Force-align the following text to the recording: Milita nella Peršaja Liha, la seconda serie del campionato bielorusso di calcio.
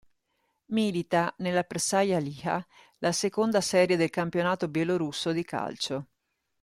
Milita 0.71 1.31
nella 1.37 1.61
Peršaja 1.63 2.17
Liha, 2.17 2.65
la 2.97 3.11
seconda 3.11 3.61
serie 3.61 3.97
del 3.97 4.09
campionato 4.09 4.67
bielorusso 4.67 5.31
di 5.31 5.43
calcio. 5.43 6.07